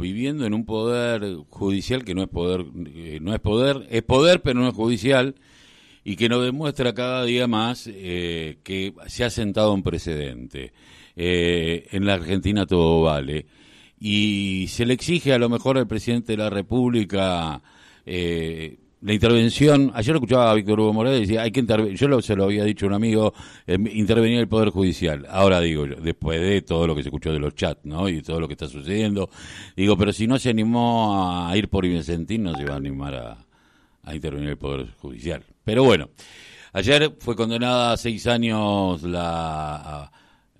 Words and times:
viviendo 0.00 0.46
en 0.46 0.54
un 0.54 0.64
poder 0.64 1.36
judicial 1.48 2.04
que 2.04 2.14
no 2.14 2.22
es 2.22 2.28
poder, 2.28 2.64
eh, 2.86 3.18
no 3.20 3.34
es 3.34 3.40
poder, 3.40 3.86
es 3.90 4.02
poder 4.02 4.42
pero 4.42 4.60
no 4.60 4.68
es 4.68 4.74
judicial 4.74 5.34
y 6.04 6.16
que 6.16 6.28
nos 6.28 6.44
demuestra 6.44 6.94
cada 6.94 7.24
día 7.24 7.46
más 7.46 7.88
eh, 7.92 8.58
que 8.64 8.94
se 9.06 9.24
ha 9.24 9.30
sentado 9.30 9.72
un 9.72 9.82
precedente. 9.82 10.72
Eh, 11.16 11.88
en 11.90 12.06
la 12.06 12.14
Argentina 12.14 12.66
todo 12.66 13.02
vale 13.02 13.46
y 13.98 14.66
se 14.68 14.86
le 14.86 14.94
exige 14.94 15.32
a 15.32 15.38
lo 15.38 15.48
mejor 15.48 15.76
al 15.76 15.86
presidente 15.86 16.32
de 16.32 16.38
la 16.38 16.48
República 16.48 17.60
la 19.02 19.14
intervención, 19.14 19.90
ayer 19.94 20.14
escuchaba 20.14 20.50
a 20.50 20.54
Víctor 20.54 20.80
Hugo 20.80 20.92
Morales 20.92 21.18
y 21.18 21.22
decía, 21.22 21.42
hay 21.42 21.50
que 21.50 21.60
intervenir, 21.60 21.96
yo 21.96 22.06
lo, 22.06 22.20
se 22.20 22.36
lo 22.36 22.44
había 22.44 22.64
dicho 22.64 22.86
un 22.86 22.92
amigo, 22.92 23.32
eh, 23.66 23.78
intervenir 23.94 24.38
el 24.40 24.48
Poder 24.48 24.70
Judicial. 24.70 25.26
Ahora 25.30 25.60
digo, 25.60 25.86
después 25.86 26.40
de 26.40 26.60
todo 26.62 26.86
lo 26.86 26.94
que 26.94 27.02
se 27.02 27.08
escuchó 27.08 27.32
de 27.32 27.38
los 27.38 27.54
chats, 27.54 27.84
¿no? 27.84 28.08
Y 28.08 28.20
todo 28.20 28.40
lo 28.40 28.46
que 28.46 28.54
está 28.54 28.68
sucediendo, 28.68 29.30
digo, 29.74 29.96
pero 29.96 30.12
si 30.12 30.26
no 30.26 30.38
se 30.38 30.50
animó 30.50 31.46
a 31.48 31.56
ir 31.56 31.68
por 31.68 31.86
Vicentín, 31.86 32.42
no 32.42 32.54
se 32.54 32.64
va 32.64 32.74
a 32.74 32.76
animar 32.76 33.14
a, 33.14 33.46
a 34.02 34.14
intervenir 34.14 34.50
el 34.50 34.58
Poder 34.58 34.88
Judicial. 34.98 35.44
Pero 35.64 35.84
bueno, 35.84 36.10
ayer 36.72 37.14
fue 37.20 37.36
condenada 37.36 37.92
a 37.92 37.96
seis 37.96 38.26
años 38.26 39.02
la 39.02 40.12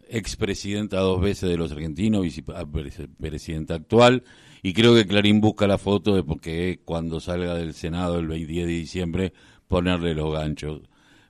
expresidenta 0.09 0.99
dos 0.99 1.21
veces 1.21 1.49
de 1.49 1.57
los 1.57 1.71
argentinos, 1.73 2.23
vicepresidenta 2.23 3.75
actual, 3.75 4.25
y 4.63 4.73
creo 4.73 4.95
que 4.95 5.07
Clarín 5.07 5.41
busca 5.41 5.67
la 5.67 5.79
foto 5.79 6.15
de 6.15 6.23
porque 6.23 6.81
cuando 6.85 7.21
salga 7.21 7.55
del 7.55 7.75
Senado 7.75 8.19
el 8.19 8.29
10 8.29 8.67
de 8.67 8.73
diciembre 8.73 9.33
ponerle 9.69 10.15
los 10.15 10.33
ganchos. 10.33 10.83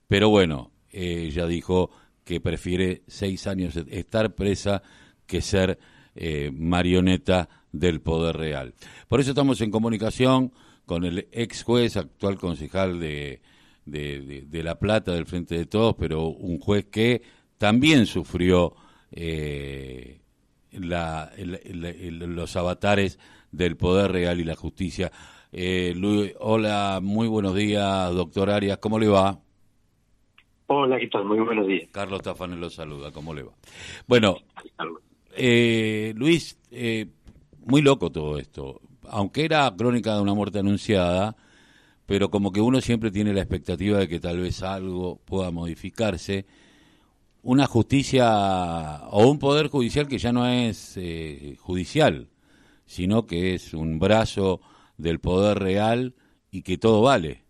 Pero 0.09 0.30
bueno, 0.30 0.73
ella 0.91 1.47
dijo 1.47 1.91
que 2.24 2.41
prefiere 2.41 3.02
seis 3.07 3.47
años 3.47 3.77
estar 3.77 4.35
presa 4.35 4.83
que 5.27 5.41
ser 5.41 5.79
eh, 6.15 6.51
marioneta 6.52 7.48
del 7.73 8.01
poder 8.01 8.37
real. 8.37 8.74
Por 9.09 9.21
eso 9.21 9.30
estamos 9.30 9.60
en 9.60 9.71
comunicación 9.71 10.52
con 10.87 11.05
el 11.05 11.29
ex 11.30 11.62
juez, 11.62 11.97
actual 11.97 12.37
concejal 12.37 12.99
de, 12.99 13.41
de, 13.85 14.45
de 14.49 14.63
La 14.63 14.79
Plata, 14.79 15.13
del 15.13 15.26
Frente 15.26 15.57
de 15.57 15.66
Todos, 15.66 15.95
pero 15.97 16.26
un 16.29 16.59
juez 16.59 16.87
que 16.87 17.23
también 17.59 18.07
sufrió 18.07 18.74
eh, 19.13 20.20
los 20.73 22.57
avatares 22.57 23.18
del 23.52 23.76
poder 23.76 24.13
real 24.13 24.40
y 24.40 24.45
la 24.45 24.57
justicia. 24.57 25.10
Eh, 25.52 25.95
hola, 26.38 27.01
muy 27.02 27.26
buenos 27.26 27.54
días, 27.54 28.15
doctor 28.15 28.51
Arias, 28.51 28.79
¿cómo 28.79 28.98
le 28.98 29.09
va? 29.09 29.41
Hola, 30.66 30.98
¿qué 31.01 31.09
tal? 31.09 31.24
Muy 31.24 31.41
buenos 31.41 31.66
días. 31.66 31.88
Carlos 31.91 32.23
Tafanel 32.23 32.60
lo 32.60 32.71
saluda, 32.71 33.10
¿cómo 33.10 33.35
le 33.35 33.43
va? 33.43 33.52
Bueno, 34.07 34.37
eh, 35.37 36.13
Luis, 36.16 36.57
eh, 36.71 37.07
muy 37.66 37.82
loco 37.82 38.10
todo 38.10 38.38
esto. 38.38 38.80
Aunque 39.09 39.45
era 39.45 39.74
crónica 39.76 40.15
de 40.15 40.23
una 40.23 40.35
muerte 40.35 40.60
anunciada, 40.60 41.37
pero 42.07 42.30
como 42.30 42.52
que 42.52 42.60
uno 42.60 42.80
siempre 42.80 43.10
tiene 43.10 43.35
la 43.35 43.41
expectativa 43.41 43.98
de 43.98 44.07
que 44.07 44.21
tal 44.21 44.38
vez 44.38 44.63
algo 44.63 45.21
pueda 45.24 45.51
modificarse 45.51 46.46
una 47.43 47.66
justicia 47.66 49.02
o 49.10 49.29
un 49.29 49.38
poder 49.38 49.69
judicial 49.69 50.09
que 50.09 50.19
ya 50.19 50.33
no 50.33 50.46
es 50.46 50.96
eh, 50.96 51.57
judicial, 51.59 52.29
sino 52.85 53.27
que 53.27 53.55
es 53.55 53.73
un 53.74 53.99
brazo 53.99 54.60
del 54.99 55.21
poder 55.21 55.59
real 55.59 56.15
y 56.51 56.63
que 56.63 56.77
todo 56.77 57.02
vale. 57.02 57.43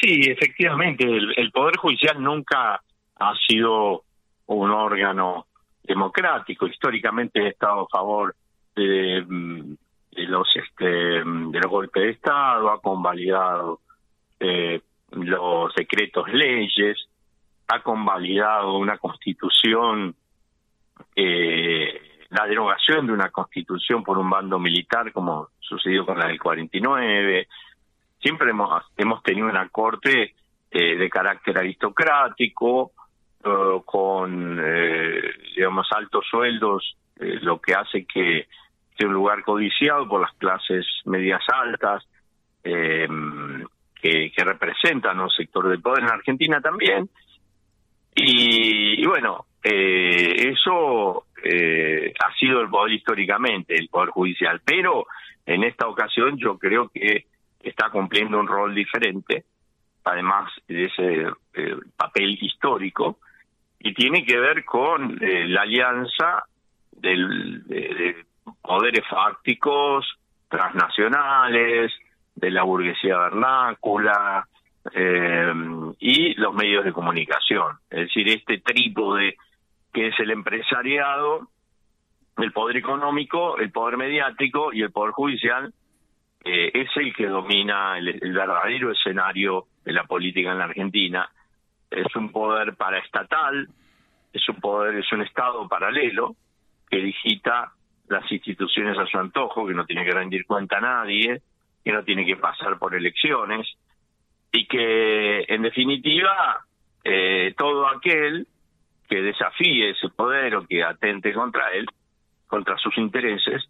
Sí, 0.00 0.20
efectivamente, 0.30 1.04
el, 1.04 1.50
poder 1.50 1.76
judicial 1.76 2.22
nunca 2.22 2.80
ha 3.16 3.34
sido 3.48 4.04
un 4.46 4.70
órgano 4.70 5.46
democrático. 5.82 6.68
Históricamente 6.68 7.44
ha 7.44 7.48
estado 7.48 7.80
a 7.80 7.88
favor 7.88 8.36
de, 8.76 9.24
los 10.12 10.48
este 10.54 10.84
de 10.84 11.60
los 11.60 11.70
golpes 11.70 12.02
de 12.02 12.10
Estado, 12.10 12.70
ha 12.70 12.80
convalidado 12.80 13.80
eh, 14.38 14.80
los 15.10 15.74
decretos 15.74 16.28
leyes, 16.32 17.07
ha 17.68 17.82
convalidado 17.82 18.78
una 18.78 18.96
constitución, 18.96 20.14
eh, 21.14 22.00
la 22.30 22.46
derogación 22.46 23.06
de 23.06 23.12
una 23.12 23.30
constitución 23.30 24.02
por 24.02 24.16
un 24.16 24.30
bando 24.30 24.58
militar, 24.58 25.12
como 25.12 25.48
sucedió 25.60 26.06
con 26.06 26.18
la 26.18 26.28
del 26.28 26.40
49. 26.40 27.46
Siempre 28.20 28.50
hemos, 28.50 28.82
hemos 28.96 29.22
tenido 29.22 29.48
una 29.48 29.68
corte 29.68 30.34
eh, 30.70 30.96
de 30.96 31.10
carácter 31.10 31.58
aristocrático, 31.58 32.92
eh, 33.44 33.80
con, 33.84 34.56
digamos, 35.54 35.86
altos 35.92 36.24
sueldos, 36.30 36.96
lo 37.16 37.60
que 37.60 37.74
hace 37.74 38.06
que 38.06 38.46
sea 38.96 39.08
un 39.08 39.14
lugar 39.14 39.42
codiciado 39.42 40.08
por 40.08 40.20
las 40.20 40.32
clases 40.34 40.86
medias 41.04 41.42
altas, 41.52 42.06
que, 42.62 44.32
que 44.32 44.44
representan 44.44 45.18
un 45.18 45.30
sector 45.30 45.68
del 45.68 45.80
poder 45.80 46.04
en 46.04 46.10
Argentina 46.10 46.60
también, 46.60 47.08
y, 48.20 49.06
bueno, 49.06 49.46
eh, 49.62 50.50
eso 50.52 51.26
eh, 51.42 52.12
ha 52.18 52.34
sido 52.34 52.60
el 52.60 52.68
poder 52.68 52.92
históricamente, 52.94 53.74
el 53.74 53.88
poder 53.88 54.10
judicial, 54.10 54.60
pero 54.64 55.06
en 55.46 55.64
esta 55.64 55.86
ocasión 55.86 56.36
yo 56.36 56.58
creo 56.58 56.88
que 56.88 57.26
está 57.60 57.90
cumpliendo 57.90 58.38
un 58.38 58.46
rol 58.46 58.74
diferente, 58.74 59.44
además 60.04 60.50
de 60.66 60.84
ese 60.84 61.26
eh, 61.54 61.76
papel 61.96 62.38
histórico, 62.40 63.18
y 63.80 63.94
tiene 63.94 64.24
que 64.24 64.38
ver 64.38 64.64
con 64.64 65.18
la 65.20 65.62
alianza 65.62 66.42
del, 66.90 67.62
de 67.64 68.24
poderes 68.60 69.06
fácticos 69.08 70.18
transnacionales, 70.48 71.92
de 72.34 72.50
la 72.50 72.64
burguesía 72.64 73.18
vernácula, 73.18 74.48
eh, 74.92 75.52
y 75.98 76.34
los 76.34 76.54
medios 76.54 76.84
de 76.84 76.92
comunicación. 76.92 77.78
Es 77.90 78.06
decir, 78.06 78.28
este 78.28 78.60
trípode 78.60 79.36
que 79.92 80.08
es 80.08 80.20
el 80.20 80.30
empresariado, 80.30 81.48
el 82.36 82.52
poder 82.52 82.76
económico, 82.76 83.58
el 83.58 83.70
poder 83.70 83.96
mediático 83.96 84.72
y 84.72 84.82
el 84.82 84.92
poder 84.92 85.12
judicial, 85.12 85.72
eh, 86.44 86.70
es 86.72 86.88
el 86.96 87.14
que 87.14 87.26
domina 87.26 87.98
el, 87.98 88.32
verdadero 88.32 88.92
escenario 88.92 89.66
de 89.84 89.92
la 89.92 90.04
política 90.04 90.52
en 90.52 90.58
la 90.58 90.64
Argentina. 90.64 91.28
Es 91.90 92.14
un 92.14 92.30
poder 92.30 92.76
paraestatal, 92.76 93.68
es 94.32 94.48
un 94.48 94.56
poder, 94.56 94.96
es 94.96 95.12
un 95.12 95.22
Estado 95.22 95.66
paralelo 95.68 96.36
que 96.88 96.98
digita 96.98 97.72
las 98.08 98.30
instituciones 98.30 98.96
a 98.98 99.06
su 99.06 99.18
antojo, 99.18 99.66
que 99.66 99.74
no 99.74 99.84
tiene 99.84 100.04
que 100.04 100.12
rendir 100.12 100.46
cuenta 100.46 100.78
a 100.78 100.80
nadie, 100.80 101.42
que 101.84 101.92
no 101.92 102.04
tiene 102.04 102.24
que 102.24 102.36
pasar 102.36 102.78
por 102.78 102.94
elecciones, 102.94 103.66
y 104.52 104.66
que 104.66 105.44
en 105.48 105.62
definitiva 105.62 106.64
eh, 107.04 107.54
todo 107.56 107.86
aquel 107.86 108.46
que 109.08 109.22
desafíe 109.22 109.90
ese 109.90 110.08
poder 110.10 110.56
o 110.56 110.66
que 110.66 110.82
atente 110.82 111.32
contra 111.32 111.70
él, 111.72 111.86
contra 112.46 112.76
sus 112.76 112.96
intereses, 112.98 113.68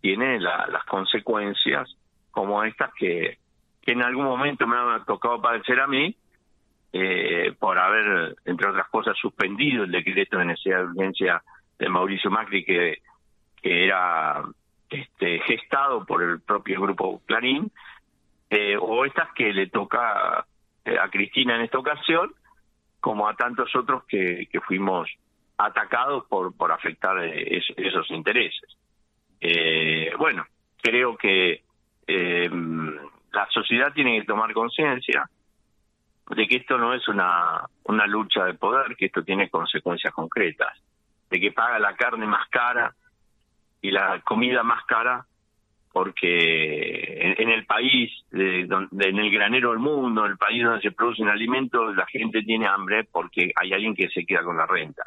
tiene 0.00 0.38
las 0.40 0.84
consecuencias 0.84 1.96
como 2.30 2.62
estas 2.62 2.90
que, 2.94 3.38
que 3.82 3.92
en 3.92 4.02
algún 4.02 4.24
momento 4.24 4.66
me 4.66 4.76
han 4.76 5.04
tocado 5.04 5.40
padecer 5.40 5.80
a 5.80 5.86
mí, 5.86 6.16
eh, 6.92 7.52
por 7.58 7.78
haber, 7.78 8.36
entre 8.44 8.68
otras 8.68 8.88
cosas, 8.88 9.16
suspendido 9.20 9.84
el 9.84 9.90
decreto 9.90 10.38
de 10.38 10.44
necesidad 10.44 10.78
de 10.78 10.84
urgencia 10.84 11.42
de 11.78 11.88
Mauricio 11.88 12.30
Macri, 12.30 12.64
que, 12.64 13.02
que 13.60 13.84
era 13.84 14.44
este, 14.88 15.40
gestado 15.40 16.06
por 16.06 16.22
el 16.22 16.40
propio 16.40 16.80
grupo 16.80 17.20
Clarín, 17.26 17.70
eh, 18.50 18.76
o 18.80 19.04
estas 19.04 19.32
que 19.34 19.52
le 19.52 19.68
toca 19.68 20.46
eh, 20.84 20.96
a 20.98 21.08
Cristina 21.08 21.56
en 21.56 21.62
esta 21.62 21.78
ocasión, 21.78 22.32
como 23.00 23.28
a 23.28 23.34
tantos 23.34 23.74
otros 23.74 24.04
que, 24.06 24.48
que 24.50 24.60
fuimos 24.60 25.08
atacados 25.58 26.24
por, 26.26 26.56
por 26.56 26.70
afectar 26.70 27.18
eh, 27.24 27.62
esos 27.76 28.10
intereses. 28.10 28.76
bueno, 30.18 30.46
creo 30.82 31.16
que 31.16 31.62
la 32.06 33.48
sociedad 33.50 33.92
tiene 33.92 34.20
que 34.20 34.26
tomar 34.26 34.52
conciencia 34.52 35.28
de 36.30 36.46
que 36.46 36.56
esto 36.56 36.78
no 36.78 36.94
es 36.94 37.06
una, 37.08 37.64
una 37.84 38.06
lucha 38.06 38.44
de 38.44 38.54
poder, 38.54 38.96
que 38.96 39.06
esto 39.06 39.22
tiene 39.22 39.48
consecuencias 39.48 40.12
concretas, 40.12 40.72
de 41.30 41.40
que 41.40 41.52
paga 41.52 41.78
la 41.78 41.94
carne 41.96 42.26
más 42.26 42.48
cara 42.48 42.94
y 43.80 43.90
la 43.90 44.20
comida 44.22 44.62
más 44.62 44.84
cara 44.86 45.26
porque 45.96 47.34
en, 47.38 47.48
el 47.48 47.64
país, 47.64 48.12
donde, 48.30 49.08
en 49.08 49.18
el 49.18 49.30
granero 49.30 49.70
del 49.70 49.78
mundo, 49.78 50.26
en 50.26 50.32
el 50.32 50.36
país 50.36 50.62
donde 50.62 50.82
se 50.82 50.90
producen 50.90 51.26
alimentos, 51.26 51.96
la 51.96 52.04
gente 52.04 52.42
tiene 52.42 52.66
hambre 52.66 53.04
porque 53.10 53.50
hay 53.56 53.72
alguien 53.72 53.94
que 53.94 54.10
se 54.10 54.26
queda 54.26 54.42
con 54.42 54.58
la 54.58 54.66
renta, 54.66 55.04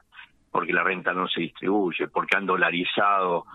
porque 0.50 0.74
la 0.74 0.82
renta 0.82 1.14
no 1.14 1.28
se 1.28 1.42
distribuye, 1.42 2.08
porque 2.08 2.38
han 2.38 2.48
dolarizado 2.48 3.46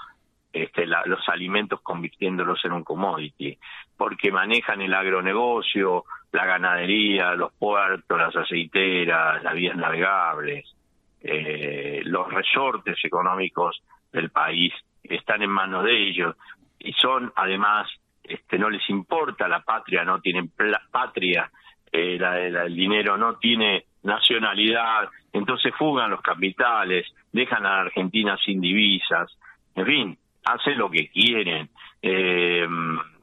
este, 0.53 0.87
los 0.87 1.29
alimentos 1.29 1.81
convirtiéndolos 1.81 2.65
en 2.67 2.71
un 2.71 2.85
commodity, 2.85 3.59
porque 3.97 4.31
manejan 4.31 4.81
el 4.83 4.95
agronegocio, 4.95 6.05
la 6.31 6.47
ganadería, 6.47 7.35
los 7.35 7.53
puertos, 7.55 8.17
las 8.17 8.37
aceiteras, 8.37 9.43
las 9.43 9.55
vías 9.55 9.77
navegables, 9.77 10.73
eh, 11.21 12.01
los 12.05 12.33
resortes 12.33 12.97
económicos 13.05 13.83
del 14.13 14.31
país 14.31 14.73
están 15.03 15.43
en 15.43 15.51
manos 15.51 15.83
de 15.83 16.11
ellos 16.11 16.37
y 16.85 16.93
son 16.93 17.33
además 17.35 17.89
este 18.23 18.59
no 18.59 18.71
les 18.71 18.89
importa 18.91 19.49
la 19.49 19.61
patria 19.61 20.05
no 20.05 20.21
tienen 20.21 20.51
patria 20.91 21.51
eh, 21.91 22.19
el 22.21 22.75
dinero 22.75 23.17
no 23.17 23.37
tiene 23.37 23.87
nacionalidad 24.03 25.09
entonces 25.33 25.75
fugan 25.77 26.11
los 26.11 26.21
capitales 26.21 27.07
dejan 27.33 27.67
a 27.67 27.71
la 27.71 27.81
Argentina 27.81 28.37
sin 28.45 28.61
divisas 28.61 29.37
en 29.75 29.87
fin 29.87 30.19
hacen 30.45 30.79
lo 30.79 30.91
que 30.91 31.09
quieren. 31.09 31.71
Eh, 32.03 32.67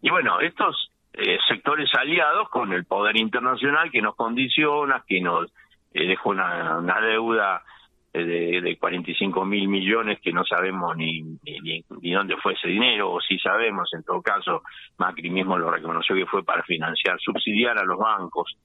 y 0.02 0.10
bueno 0.10 0.40
estos 0.40 0.92
eh, 1.14 1.38
sectores 1.48 1.90
aliados 1.94 2.50
con 2.50 2.74
el 2.74 2.86
poder 2.86 3.16
internacional 3.18 3.92
que 3.92 4.02
nos 4.02 4.16
condiciona 4.16 5.04
que 5.08 5.22
nos 5.22 5.52
dejó 5.94 6.30
una, 6.30 6.78
una 6.78 7.02
deuda 7.02 7.64
de, 8.14 8.62
de 8.62 8.78
45 8.78 9.46
mil 9.46 9.68
millones 9.68 10.20
que 10.20 10.34
no 10.34 10.44
sabemos 10.44 10.96
ni, 10.98 11.22
ni, 11.22 11.84
ni, 12.02 12.12
dónde 12.12 12.36
fue 12.38 12.54
ese 12.54 12.68
dinero, 12.68 13.12
o 13.12 13.22
si 13.22 13.40
sabemos, 13.40 13.90
en 13.94 14.04
todo 14.04 14.22
caso, 14.22 14.64
Macri 14.98 15.30
mismo 15.30 15.58
lo 15.58 15.72
reconoció 15.72 16.16
que 16.16 16.26
fue 16.26 16.44
para 16.44 16.64
financiar, 16.64 17.18
subsidiar 17.20 17.78
a 17.78 17.86
los 17.86 17.98
bancos, 17.98 18.58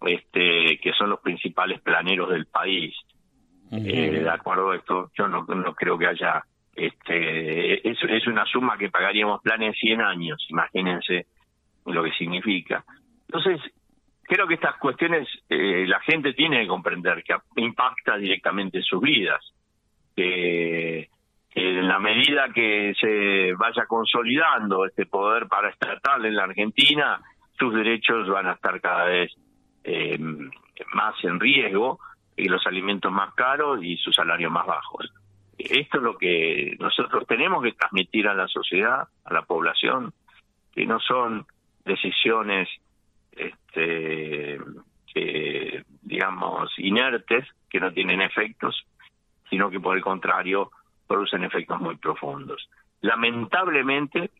este 0.00 0.78
que 0.82 0.92
son 0.92 1.10
los 1.10 1.20
principales 1.20 1.80
planeros 1.80 2.30
del 2.30 2.46
país. 2.46 2.94
eh, 3.70 4.20
de 4.20 4.30
acuerdo 4.30 4.70
a 4.70 4.76
esto, 4.76 5.10
yo 5.16 5.28
no, 5.28 5.44
no 5.44 5.74
creo 5.74 5.96
que 5.96 6.06
haya, 6.06 6.42
este 6.74 7.88
es, 7.88 7.98
es 8.02 8.26
una 8.26 8.44
suma 8.44 8.76
que 8.76 8.90
pagaríamos 8.90 9.40
planes 9.40 9.76
100 9.78 10.00
años, 10.00 10.44
imagínense 10.48 11.26
lo 11.86 12.02
que 12.02 12.12
significa. 12.12 12.84
Entonces, 13.28 13.60
creo 14.26 14.46
que 14.46 14.54
estas 14.54 14.76
cuestiones 14.76 15.28
eh, 15.48 15.84
la 15.86 16.00
gente 16.00 16.32
tiene 16.32 16.62
que 16.62 16.68
comprender 16.68 17.22
que 17.22 17.34
impacta 17.56 18.16
directamente 18.16 18.78
en 18.78 18.84
sus 18.84 19.00
vidas. 19.00 19.40
Que, 20.16 21.08
en 21.56 21.86
la 21.86 22.00
medida 22.00 22.48
que 22.52 22.94
se 23.00 23.52
vaya 23.54 23.86
consolidando 23.86 24.86
este 24.86 25.06
poder 25.06 25.46
paraestatal 25.46 26.24
en 26.24 26.34
la 26.34 26.44
Argentina, 26.44 27.20
sus 27.56 27.72
derechos 27.72 28.28
van 28.28 28.48
a 28.48 28.52
estar 28.52 28.80
cada 28.80 29.04
vez 29.04 29.32
eh, 29.84 30.18
más 30.92 31.14
en 31.22 31.38
riesgo 31.38 32.00
y 32.36 32.48
los 32.48 32.66
alimentos 32.66 33.12
más 33.12 33.32
caros 33.34 33.84
y 33.84 33.96
sus 33.98 34.16
salarios 34.16 34.50
más 34.50 34.66
bajos. 34.66 35.12
Esto 35.56 35.98
es 35.98 36.02
lo 36.02 36.18
que 36.18 36.76
nosotros 36.80 37.24
tenemos 37.28 37.62
que 37.62 37.72
transmitir 37.72 38.26
a 38.26 38.34
la 38.34 38.48
sociedad, 38.48 39.06
a 39.24 39.32
la 39.32 39.42
población, 39.42 40.12
que 40.72 40.84
no 40.86 40.98
son 40.98 41.46
decisiones 41.84 42.68
este, 43.36 44.58
que, 45.12 45.84
digamos, 46.02 46.70
inertes, 46.78 47.46
que 47.70 47.80
no 47.80 47.92
tienen 47.92 48.20
efectos, 48.20 48.86
sino 49.50 49.70
que 49.70 49.80
por 49.80 49.96
el 49.96 50.02
contrario 50.02 50.70
producen 51.06 51.44
efectos 51.44 51.80
muy 51.80 51.96
profundos. 51.96 52.68
Lamentablemente, 53.00 54.30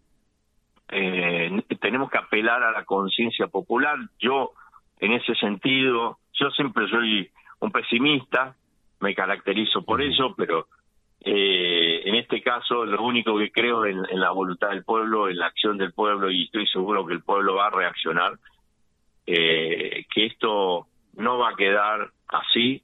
eh, 0.88 1.62
tenemos 1.80 2.10
que 2.10 2.18
apelar 2.18 2.62
a 2.62 2.72
la 2.72 2.84
conciencia 2.84 3.46
popular. 3.48 3.98
Yo, 4.18 4.52
en 4.98 5.12
ese 5.12 5.34
sentido, 5.34 6.18
yo 6.32 6.50
siempre 6.50 6.88
soy 6.88 7.30
un 7.60 7.70
pesimista, 7.70 8.56
me 9.00 9.14
caracterizo 9.14 9.82
por 9.82 10.02
eso, 10.02 10.34
pero 10.36 10.66
eh, 11.20 12.02
en 12.04 12.14
este 12.14 12.42
caso 12.42 12.84
lo 12.84 13.02
único 13.02 13.38
que 13.38 13.50
creo 13.50 13.84
en, 13.86 13.98
en 14.10 14.20
la 14.20 14.30
voluntad 14.30 14.70
del 14.70 14.84
pueblo, 14.84 15.28
en 15.28 15.38
la 15.38 15.46
acción 15.46 15.76
del 15.78 15.92
pueblo, 15.92 16.30
y 16.30 16.44
estoy 16.44 16.66
seguro 16.66 17.06
que 17.06 17.14
el 17.14 17.22
pueblo 17.22 17.56
va 17.56 17.66
a 17.66 17.70
reaccionar 17.70 18.38
eh, 19.26 20.06
que 20.12 20.26
esto 20.26 20.86
no 21.16 21.38
va 21.38 21.50
a 21.50 21.56
quedar 21.56 22.10
así 22.28 22.82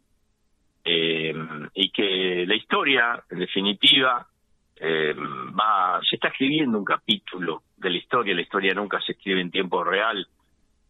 eh, 0.84 1.34
y 1.75 1.90
que 1.90 2.44
la 2.46 2.54
historia, 2.54 3.22
en 3.31 3.38
definitiva, 3.40 4.26
eh, 4.76 5.14
va, 5.14 6.00
se 6.08 6.16
está 6.16 6.28
escribiendo 6.28 6.78
un 6.78 6.84
capítulo 6.84 7.62
de 7.76 7.90
la 7.90 7.98
historia. 7.98 8.34
La 8.34 8.40
historia 8.40 8.75
nunca 8.75 9.00
se 9.00 9.12
escribe 9.12 9.40
en 9.40 9.50
tiempo 9.50 9.84
real, 9.84 10.26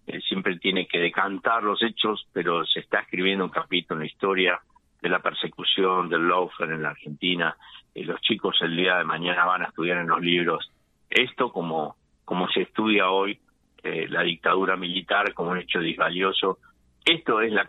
eh, 0.07 0.21
siempre 0.21 0.59
tiene 0.59 0.87
que 0.87 0.99
decantar 0.99 1.63
los 1.63 1.83
hechos, 1.83 2.27
pero 2.33 2.65
se 2.67 2.81
está 2.81 3.01
escribiendo 3.01 3.45
un 3.45 3.51
capítulo 3.51 4.01
en 4.01 4.07
la 4.07 4.13
historia 4.13 4.61
de 5.03 5.09
la 5.09 5.19
persecución 5.21 6.09
del 6.09 6.29
lawfare 6.29 6.75
en 6.75 6.83
la 6.83 6.91
Argentina. 6.91 7.57
Eh, 7.95 8.05
los 8.05 8.21
chicos 8.21 8.57
el 8.61 8.77
día 8.77 8.99
de 8.99 9.05
mañana 9.05 9.45
van 9.45 9.63
a 9.63 9.67
estudiar 9.67 9.99
en 9.99 10.09
los 10.09 10.21
libros 10.21 10.71
esto 11.09 11.51
como 11.51 11.97
como 12.25 12.49
se 12.51 12.63
estudia 12.63 13.11
hoy 13.11 13.41
eh, 13.83 14.07
la 14.09 14.23
dictadura 14.23 14.77
militar 14.77 15.33
como 15.35 15.51
un 15.51 15.59
hecho 15.59 15.81
disvalioso. 15.81 16.59
Esto 17.05 17.41
es 17.41 17.53
la, 17.53 17.67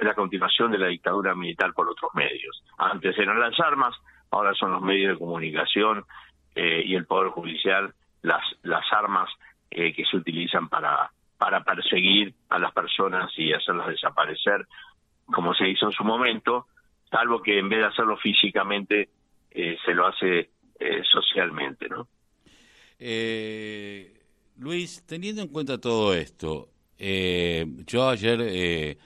la 0.00 0.14
continuación 0.14 0.72
de 0.72 0.78
la 0.78 0.88
dictadura 0.88 1.34
militar 1.34 1.72
por 1.72 1.88
otros 1.88 2.10
medios. 2.14 2.62
Antes 2.78 3.16
eran 3.18 3.38
las 3.38 3.58
armas, 3.60 3.94
ahora 4.30 4.54
son 4.54 4.72
los 4.72 4.82
medios 4.82 5.12
de 5.12 5.18
comunicación 5.18 6.04
eh, 6.54 6.82
y 6.84 6.94
el 6.94 7.06
Poder 7.06 7.30
Judicial 7.30 7.94
las, 8.22 8.42
las 8.62 8.84
armas 8.92 9.30
eh, 9.70 9.92
que 9.92 10.04
se 10.04 10.16
utilizan 10.16 10.68
para, 10.68 11.10
para 11.38 11.62
perseguir 11.62 12.34
a 12.48 12.58
las 12.58 12.72
personas 12.72 13.30
y 13.36 13.52
hacerlas 13.52 13.88
desaparecer, 13.88 14.66
como 15.26 15.54
se 15.54 15.68
hizo 15.68 15.86
en 15.86 15.92
su 15.92 16.04
momento, 16.04 16.66
salvo 17.10 17.40
que 17.40 17.58
en 17.58 17.68
vez 17.68 17.78
de 17.78 17.86
hacerlo 17.86 18.16
físicamente, 18.16 19.08
eh, 19.50 19.78
se 19.84 19.94
lo 19.94 20.06
hace 20.06 20.50
eh, 20.78 21.02
socialmente, 21.04 21.88
¿no? 21.88 22.08
Eh, 22.98 24.19
Luis, 24.60 25.02
teniendo 25.06 25.40
en 25.40 25.48
cuenta 25.48 25.78
todo 25.78 26.12
esto, 26.12 26.68
eh, 26.98 27.64
yo 27.86 28.10
ayer 28.10 28.38
eh, 28.42 28.98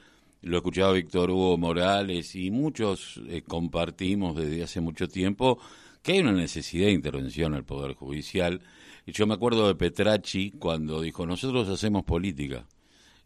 lo 0.42 0.56
escuchaba 0.56 0.94
Víctor 0.94 1.30
Hugo 1.30 1.56
Morales 1.56 2.34
y 2.34 2.50
muchos 2.50 3.20
eh, 3.28 3.42
compartimos 3.46 4.34
desde 4.34 4.64
hace 4.64 4.80
mucho 4.80 5.06
tiempo 5.06 5.60
que 6.02 6.14
hay 6.14 6.18
una 6.18 6.32
necesidad 6.32 6.86
de 6.86 6.92
intervención 6.94 7.52
en 7.52 7.58
el 7.58 7.64
Poder 7.64 7.94
Judicial. 7.94 8.62
Yo 9.06 9.28
me 9.28 9.34
acuerdo 9.34 9.68
de 9.68 9.76
Petracci 9.76 10.50
cuando 10.50 11.00
dijo, 11.00 11.24
nosotros 11.24 11.68
hacemos 11.68 12.02
política. 12.02 12.66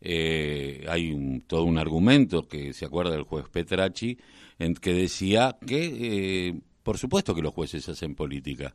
Eh, 0.02 0.84
hay 0.86 1.12
un, 1.12 1.40
todo 1.40 1.64
un 1.64 1.78
argumento 1.78 2.46
que 2.46 2.74
se 2.74 2.84
acuerda 2.84 3.12
del 3.12 3.22
juez 3.22 3.48
Petracci 3.48 4.18
en 4.58 4.74
que 4.74 4.92
decía 4.92 5.56
que 5.66 6.48
eh, 6.48 6.60
por 6.88 6.96
supuesto 6.96 7.34
que 7.34 7.42
los 7.42 7.52
jueces 7.52 7.86
hacen 7.90 8.14
política, 8.14 8.72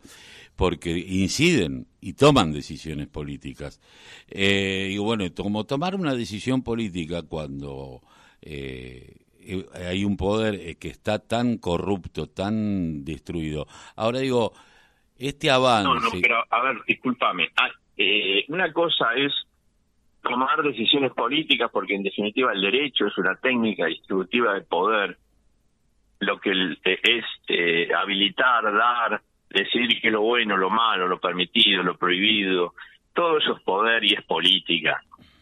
porque 0.56 0.92
inciden 0.92 1.88
y 2.00 2.13
toman 2.13 2.54
decisiones 2.54 3.07
políticas. 3.07 3.81
Eh, 4.30 4.89
y 4.92 5.00
bueno, 5.00 5.25
como 5.36 5.63
tomar 5.63 5.95
una 5.95 6.13
decisión 6.13 6.62
política 6.62 7.24
cuando 7.24 8.01
eh, 8.39 9.15
eh 9.39 9.65
hay 9.74 10.06
un 10.06 10.15
poder 10.15 10.54
eh, 10.54 10.75
que 10.75 10.89
está 10.89 11.18
tan 11.18 11.57
corrupto, 11.57 12.30
tan 12.30 13.04
destruido. 13.04 13.65
Ahora 13.95 14.19
digo, 14.19 14.54
este 15.18 15.50
avance... 15.50 15.89
No, 15.89 15.95
no, 15.95 16.12
pero 16.21 16.44
a 16.48 16.62
ver, 16.62 16.84
discúlpame. 16.88 17.50
Ah, 17.55 17.72
una 18.50 18.72
cosa 18.72 19.08
es 19.15 19.34
tomar 20.22 20.62
decisiones 20.62 21.13
políticas, 21.13 21.72
porque 21.74 21.96
en 21.96 22.03
definitiva 22.03 22.53
el 22.53 22.62
derecho 22.62 23.08
es 23.08 23.17
una 23.17 23.36
técnica 23.38 23.88
distributiva 23.88 24.53
de 24.53 24.62
poder 24.62 25.17
lo 26.25 26.39
que 26.39 26.51
es 26.86 27.25
eh, 27.48 27.89
habilitar, 27.94 28.63
dar, 28.74 29.22
decidir 29.50 30.01
que 30.01 30.12
lo 30.12 30.22
bueno, 30.22 30.58
lo 30.58 30.70
malo, 30.70 31.08
lo 31.08 31.20
permitido, 31.20 31.84
lo 31.84 31.98
prohibido, 31.98 32.74
todo 33.13 33.38
eso 33.38 33.58
es 33.58 33.63
poder 33.63 34.03
y 34.03 34.13
es 34.13 34.24
política. 34.24 35.01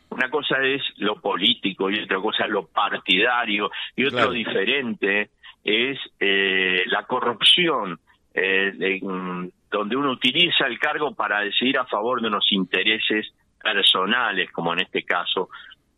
Una 0.10 0.30
cosa 0.30 0.58
es 0.62 0.82
lo 0.98 1.22
político 1.22 1.90
y 1.90 2.00
otra 2.00 2.20
cosa 2.20 2.46
es 2.46 2.52
lo 2.52 2.68
partidario 2.68 3.72
y 3.96 4.06
otro 4.06 4.18
claro. 4.18 4.32
diferente 4.32 5.30
es 5.64 5.98
eh, 6.20 6.84
la 6.88 7.04
corrupción, 7.04 8.00
eh, 8.34 8.74
en, 8.78 9.52
donde 9.70 9.96
uno 9.96 10.12
utiliza 10.12 10.68
el 10.68 10.78
cargo 10.80 11.16
para 11.16 11.40
decidir 11.40 11.78
a 11.78 11.86
favor 11.86 12.22
de 12.22 12.28
unos 12.28 12.46
intereses 12.52 13.34
personales, 13.62 14.52
como 14.52 14.74
en 14.74 14.82
este 14.82 15.04
caso 15.04 15.50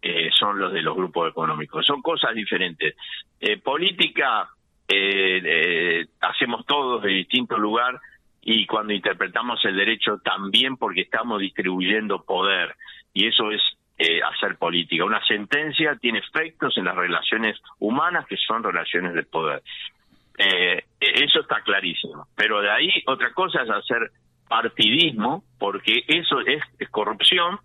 eh, 0.06 0.30
son 0.38 0.60
los 0.60 0.74
de 0.74 0.82
los 0.82 0.96
grupos 0.96 1.30
económicos. 1.30 1.86
Son 1.86 2.02
cosas 2.02 2.36
diferentes. 2.36 2.96
Eh, 3.40 3.58
política 3.58 4.50
eh, 4.94 5.42
eh, 5.46 6.06
hacemos 6.22 6.66
todos 6.66 7.02
de 7.04 7.10
distinto 7.10 7.58
lugar 7.58 8.00
y 8.42 8.66
cuando 8.66 8.94
interpretamos 8.94 9.64
el 9.66 9.76
derecho 9.76 10.20
también 10.24 10.78
porque 10.78 11.02
estamos 11.02 11.40
distribuyendo 11.40 12.24
poder 12.24 12.76
y 13.14 13.28
eso 13.28 13.52
es 13.52 13.62
eh, 13.98 14.22
hacer 14.22 14.58
política. 14.58 15.06
Una 15.06 15.24
sentencia 15.26 15.96
tiene 15.96 16.20
efectos 16.20 16.78
en 16.78 16.86
las 16.86 16.96
relaciones 16.96 17.58
humanas 17.80 18.26
que 18.28 18.38
son 18.38 18.64
relaciones 18.64 19.14
de 19.14 19.24
poder. 19.24 19.64
Eh, 20.38 20.84
eso 21.00 21.42
está 21.42 21.62
clarísimo. 21.62 22.28
Pero 22.36 22.62
de 22.62 22.72
ahí 22.72 22.90
otra 23.08 23.32
cosa 23.34 23.62
es 23.64 23.70
hacer 23.70 24.12
partidismo 24.48 25.44
porque 25.58 26.04
eso 26.08 26.40
es, 26.42 26.62
corrupción, 26.90 27.60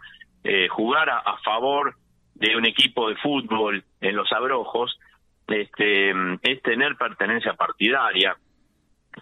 jugar 0.70 1.11
a 1.11 1.37
favor 1.44 1.94
de 2.35 2.56
un 2.56 2.64
equipo 2.64 3.08
de 3.08 3.16
fútbol 3.16 3.85
en 4.00 4.16
los 4.16 4.32
abrojos 4.32 4.99
este, 5.48 6.10
es 6.42 6.62
tener 6.62 6.96
pertenencia 6.96 7.54
partidaria, 7.54 8.36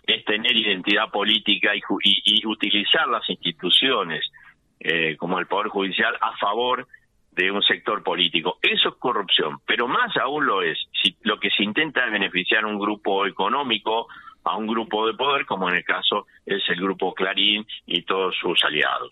es 0.06 0.25
tener 0.25 0.56
identidad 0.56 1.11
política 1.11 1.75
y, 1.75 1.80
y, 2.02 2.40
y 2.42 2.47
utilizar 2.47 3.09
las 3.09 3.28
instituciones 3.30 4.30
eh, 4.80 5.16
como 5.16 5.38
el 5.38 5.47
Poder 5.47 5.68
Judicial 5.68 6.14
a 6.21 6.37
favor 6.37 6.87
de 7.33 7.50
un 7.50 7.62
sector 7.62 8.02
político. 8.02 8.59
Eso 8.62 8.88
es 8.90 8.95
corrupción, 8.97 9.61
pero 9.66 9.88
más 9.88 10.16
aún 10.16 10.47
lo 10.47 10.62
es 10.62 10.78
si 11.02 11.16
lo 11.23 11.38
que 11.38 11.50
se 11.50 11.62
intenta 11.62 12.04
es 12.06 12.12
beneficiar 12.12 12.64
a 12.64 12.66
un 12.66 12.78
grupo 12.78 13.26
económico 13.26 14.09
a 14.47 14.56
un 14.56 14.68
grupo 14.68 15.06
de 15.06 15.14
poder, 15.14 15.45
como 15.45 15.68
en 15.68 15.76
el 15.76 15.85
caso 15.85 16.26
es 16.47 16.62
el 16.68 16.76
grupo 16.76 17.12
Clarín 17.12 17.66
y 17.85 18.02
todos 18.02 18.37
sus 18.40 18.62
aliados. 18.62 19.11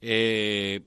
Eh, 0.00 0.80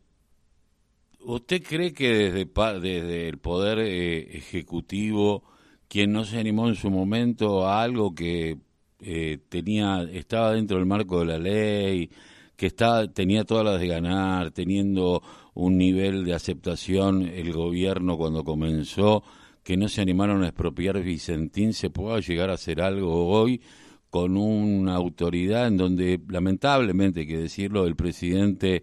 ¿Usted 1.29 1.61
cree 1.61 1.93
que 1.93 2.31
desde, 2.31 2.45
desde 2.79 3.27
el 3.29 3.37
Poder 3.37 3.77
eh, 3.77 4.35
Ejecutivo, 4.35 5.43
quien 5.87 6.11
no 6.11 6.25
se 6.25 6.39
animó 6.39 6.67
en 6.67 6.73
su 6.73 6.89
momento 6.89 7.67
a 7.67 7.83
algo 7.83 8.15
que 8.15 8.57
eh, 8.99 9.37
tenía 9.47 10.01
estaba 10.11 10.53
dentro 10.53 10.77
del 10.77 10.87
marco 10.87 11.19
de 11.19 11.25
la 11.27 11.37
ley, 11.37 12.09
que 12.55 12.65
estaba, 12.65 13.07
tenía 13.13 13.43
todas 13.43 13.63
las 13.63 13.79
de 13.79 13.87
ganar, 13.87 14.49
teniendo 14.49 15.21
un 15.53 15.77
nivel 15.77 16.25
de 16.25 16.33
aceptación 16.33 17.21
el 17.21 17.53
gobierno 17.53 18.17
cuando 18.17 18.43
comenzó, 18.43 19.21
que 19.63 19.77
no 19.77 19.87
se 19.87 20.01
animaron 20.01 20.41
a 20.41 20.47
expropiar 20.47 20.99
Vicentín, 21.03 21.73
se 21.73 21.91
pueda 21.91 22.19
llegar 22.21 22.49
a 22.49 22.53
hacer 22.53 22.81
algo 22.81 23.27
hoy 23.27 23.61
con 24.09 24.35
una 24.35 24.95
autoridad 24.95 25.67
en 25.67 25.77
donde, 25.77 26.19
lamentablemente, 26.27 27.19
hay 27.19 27.27
que 27.27 27.37
decirlo, 27.37 27.85
el 27.85 27.95
presidente, 27.95 28.81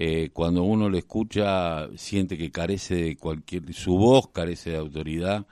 eh, 0.00 0.30
cuando 0.32 0.62
uno 0.62 0.88
le 0.88 0.98
escucha, 0.98 1.88
siente 1.96 2.38
que 2.38 2.52
carece 2.52 2.94
de 2.94 3.16
cualquier, 3.16 3.74
su 3.74 3.98
voz 3.98 4.28
carece 4.28 4.70
de 4.70 4.76
autoridad, 4.76 5.44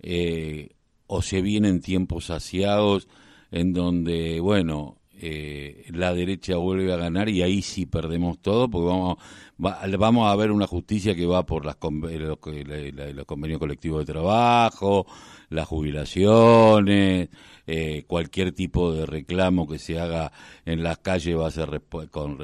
eh, 0.00 0.70
o 1.06 1.20
se 1.20 1.42
vienen 1.42 1.82
tiempos 1.82 2.24
saciados 2.24 3.06
en 3.50 3.74
donde, 3.74 4.40
bueno, 4.40 4.96
eh, 5.24 5.84
la 5.92 6.12
derecha 6.12 6.56
vuelve 6.56 6.92
a 6.92 6.96
ganar 6.96 7.28
y 7.28 7.42
ahí 7.42 7.62
sí 7.62 7.86
perdemos 7.86 8.42
todo 8.42 8.68
porque 8.68 8.88
vamos, 8.88 9.18
vamos 9.56 10.32
a 10.32 10.34
ver 10.34 10.50
una 10.50 10.66
justicia 10.66 11.14
que 11.14 11.26
va 11.26 11.46
por 11.46 11.64
las, 11.64 11.76
los, 11.80 12.38
los 12.40 13.24
convenios 13.24 13.60
colectivos 13.60 14.04
de 14.04 14.12
trabajo, 14.12 15.06
las 15.48 15.68
jubilaciones, 15.68 17.28
eh, 17.68 18.02
cualquier 18.08 18.50
tipo 18.50 18.92
de 18.92 19.06
reclamo 19.06 19.68
que 19.68 19.78
se 19.78 20.00
haga 20.00 20.32
en 20.64 20.82
las 20.82 20.98
calles 20.98 21.38
va 21.38 21.46
a 21.46 21.52
ser 21.52 21.80
con, 22.10 22.38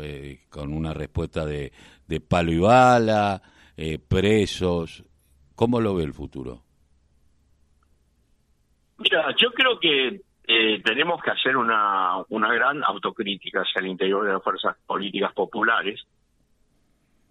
con 0.48 0.72
una 0.72 0.94
respuesta 0.94 1.44
de, 1.44 1.72
de 2.06 2.20
palo 2.20 2.52
y 2.52 2.58
bala, 2.58 3.42
eh, 3.76 3.98
presos. 3.98 5.02
¿Cómo 5.56 5.80
lo 5.80 5.96
ve 5.96 6.04
el 6.04 6.14
futuro? 6.14 6.62
Mira, 8.98 9.34
yo 9.36 9.50
creo 9.50 9.80
que 9.80 10.22
eh, 10.50 10.80
tenemos 10.82 11.22
que 11.22 11.30
hacer 11.30 11.58
una, 11.58 12.24
gran 12.30 12.82
autocrítica 12.82 13.60
hacia 13.60 13.80
el 13.80 13.88
interior 13.88 14.24
de 14.24 14.32
las 14.32 14.42
fuerzas 14.42 14.76
políticas 14.86 15.34
populares. 15.34 16.02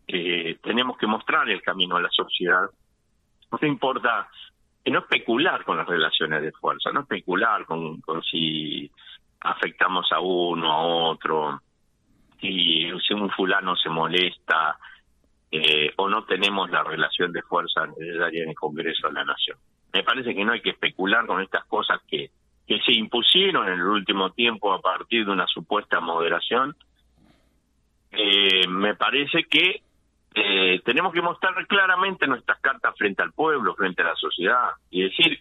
Eh, 0.07 0.59
tenemos 0.61 0.99
que 0.99 1.07
mostrar 1.07 1.49
el 1.49 1.63
camino 1.63 1.95
a 1.95 2.01
la 2.01 2.11
sociedad. 2.11 2.69
No 3.51 3.67
importa 3.67 4.29
no 4.85 4.99
especular 4.99 5.65
con 5.65 5.77
las 5.77 5.87
relaciones 5.87 6.43
de 6.43 6.51
fuerza, 6.51 6.91
no 6.91 7.01
especular 7.01 7.65
con, 7.65 7.99
con 8.01 8.21
si 8.21 8.89
afectamos 9.41 10.11
a 10.11 10.19
uno, 10.19 10.71
a 10.71 10.81
otro, 10.81 11.61
si, 12.39 12.87
si 13.05 13.13
un 13.15 13.31
fulano 13.31 13.75
se 13.75 13.89
molesta 13.89 14.77
eh, 15.51 15.91
o 15.95 16.07
no 16.07 16.23
tenemos 16.25 16.69
la 16.69 16.83
relación 16.83 17.31
de 17.31 17.41
fuerza 17.41 17.87
necesaria 17.87 18.43
en 18.43 18.49
el 18.49 18.55
Congreso 18.55 19.07
de 19.07 19.13
la 19.13 19.25
Nación. 19.25 19.57
Me 19.91 20.03
parece 20.03 20.35
que 20.35 20.45
no 20.45 20.51
hay 20.51 20.61
que 20.61 20.69
especular 20.69 21.25
con 21.25 21.41
estas 21.41 21.65
cosas 21.65 21.99
que 22.07 22.29
que 22.67 22.79
se 22.81 22.93
impusieron 22.93 23.67
en 23.67 23.73
el 23.73 23.87
último 23.87 24.31
tiempo 24.31 24.73
a 24.73 24.81
partir 24.81 25.25
de 25.25 25.31
una 25.31 25.47
supuesta 25.47 25.99
moderación, 25.99 26.75
eh, 28.11 28.67
me 28.67 28.95
parece 28.95 29.43
que 29.45 29.81
eh, 30.35 30.81
tenemos 30.85 31.13
que 31.13 31.21
mostrar 31.21 31.53
claramente 31.65 32.27
nuestras 32.27 32.59
cartas 32.59 32.93
frente 32.97 33.23
al 33.23 33.33
pueblo, 33.33 33.73
frente 33.73 34.03
a 34.03 34.05
la 34.05 34.15
sociedad, 34.15 34.69
y 34.91 35.03
decir, 35.03 35.39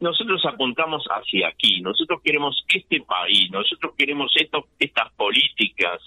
nosotros 0.00 0.44
apuntamos 0.44 1.06
hacia 1.06 1.48
aquí, 1.48 1.80
nosotros 1.80 2.20
queremos 2.22 2.62
este 2.68 3.00
país, 3.00 3.50
nosotros 3.50 3.94
queremos 3.96 4.32
esto, 4.36 4.66
estas 4.78 5.12
políticas 5.14 6.00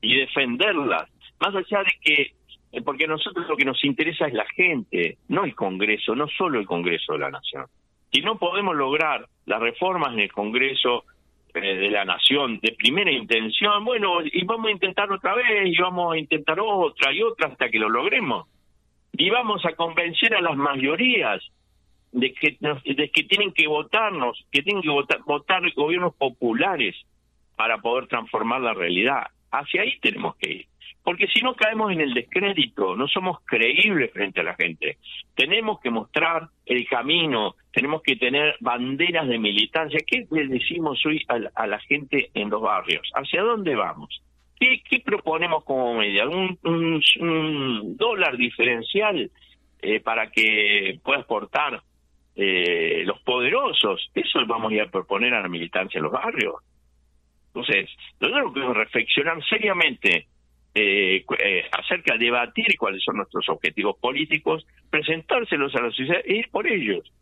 y 0.00 0.16
defenderlas, 0.16 1.10
más 1.38 1.54
allá 1.54 1.82
de 1.82 1.92
que, 2.00 2.34
eh, 2.72 2.82
porque 2.82 3.04
a 3.04 3.08
nosotros 3.08 3.46
lo 3.48 3.56
que 3.56 3.64
nos 3.64 3.84
interesa 3.84 4.26
es 4.26 4.34
la 4.34 4.46
gente, 4.56 5.18
no 5.28 5.44
el 5.44 5.54
Congreso, 5.54 6.14
no 6.14 6.28
solo 6.28 6.60
el 6.60 6.66
Congreso 6.66 7.12
de 7.12 7.18
la 7.18 7.30
Nación. 7.30 7.66
Si 8.12 8.20
no 8.20 8.38
podemos 8.38 8.76
lograr 8.76 9.26
las 9.46 9.60
reformas 9.60 10.12
en 10.12 10.20
el 10.20 10.32
Congreso 10.32 11.04
eh, 11.54 11.60
de 11.60 11.90
la 11.90 12.04
Nación 12.04 12.60
de 12.60 12.72
primera 12.72 13.10
intención, 13.10 13.84
bueno, 13.84 14.18
y 14.22 14.44
vamos 14.44 14.68
a 14.68 14.72
intentar 14.72 15.10
otra 15.10 15.34
vez, 15.34 15.66
y 15.66 15.76
vamos 15.80 16.14
a 16.14 16.18
intentar 16.18 16.60
otra 16.60 17.12
y 17.12 17.22
otra 17.22 17.48
hasta 17.48 17.70
que 17.70 17.78
lo 17.78 17.88
logremos. 17.88 18.46
Y 19.12 19.30
vamos 19.30 19.64
a 19.64 19.72
convencer 19.74 20.34
a 20.34 20.42
las 20.42 20.56
mayorías 20.56 21.42
de 22.12 22.34
que, 22.34 22.58
de 22.60 23.10
que 23.10 23.24
tienen 23.24 23.52
que 23.52 23.66
votarnos, 23.66 24.44
que 24.50 24.62
tienen 24.62 24.82
que 24.82 24.90
votar, 24.90 25.20
votar 25.24 25.62
gobiernos 25.74 26.14
populares 26.14 26.94
para 27.56 27.78
poder 27.78 28.08
transformar 28.08 28.60
la 28.60 28.74
realidad. 28.74 29.26
Hacia 29.50 29.82
ahí 29.82 29.98
tenemos 30.00 30.36
que 30.36 30.50
ir 30.50 30.71
porque 31.02 31.26
si 31.26 31.40
no 31.40 31.54
caemos 31.54 31.90
en 31.92 32.00
el 32.00 32.14
descrédito, 32.14 32.94
no 32.94 33.08
somos 33.08 33.40
creíbles 33.44 34.12
frente 34.12 34.40
a 34.40 34.44
la 34.44 34.54
gente. 34.54 34.98
Tenemos 35.34 35.80
que 35.80 35.90
mostrar 35.90 36.48
el 36.64 36.86
camino, 36.86 37.56
tenemos 37.72 38.02
que 38.02 38.16
tener 38.16 38.54
banderas 38.60 39.26
de 39.26 39.38
militancia. 39.38 39.98
¿Qué 40.06 40.26
le 40.30 40.46
decimos 40.46 41.04
hoy 41.04 41.24
a 41.26 41.66
la, 41.66 41.78
gente 41.80 42.30
en 42.34 42.50
los 42.50 42.62
barrios? 42.62 43.02
¿Hacia 43.14 43.42
dónde 43.42 43.74
vamos? 43.74 44.22
¿Qué, 44.58 45.02
proponemos 45.04 45.64
como 45.64 45.94
media? 45.94 46.28
¿Un, 46.28 47.96
dólar 47.96 48.36
diferencial 48.36 49.28
eh, 49.80 49.98
para 49.98 50.30
que 50.30 51.00
pueda 51.02 51.18
exportar 51.18 51.82
eh, 52.36 53.02
los 53.04 53.20
poderosos? 53.22 54.08
Eso 54.14 54.38
vamos 54.46 54.70
a 54.70 54.74
ir 54.76 54.82
a 54.82 54.90
proponer 54.90 55.34
a 55.34 55.42
la 55.42 55.48
militancia 55.48 55.98
en 55.98 56.04
los 56.04 56.12
barrios. 56.12 56.54
Entonces, 57.48 57.90
nosotros 58.20 58.54
que 58.54 58.72
reflexionar 58.72 59.44
seriamente 59.44 60.28
eh, 60.74 61.24
eh, 61.38 61.64
acerca 61.70 62.14
de 62.14 62.24
debatir 62.24 62.78
cuáles 62.78 63.04
son 63.04 63.16
nuestros 63.16 63.46
objetivos 63.50 63.98
políticos, 63.98 64.66
presentárselos 64.88 65.74
a 65.74 65.82
la 65.82 65.90
sociedad 65.90 66.22
e 66.24 66.36
ir 66.36 66.48
por 66.50 66.66
ellos, 66.66 67.12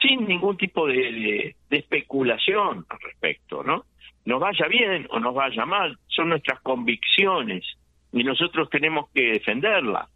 sin 0.00 0.26
ningún 0.26 0.56
tipo 0.56 0.86
de, 0.86 1.56
especulación 1.70 2.86
al 2.88 3.00
respecto, 3.00 3.64
¿no? 3.64 3.84
Nos 4.24 4.40
vaya 4.40 4.68
bien 4.68 5.08
o 5.10 5.18
nos 5.18 5.34
vaya 5.34 5.66
mal, 5.66 5.98
son 6.06 6.28
nuestras 6.28 6.60
convicciones 6.60 7.64
y 8.12 8.22
nosotros 8.22 8.70
tenemos 8.70 9.10
que 9.10 9.32
defenderlas, 9.32 10.08